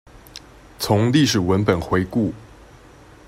[0.79, 2.33] 從歷史文本回顧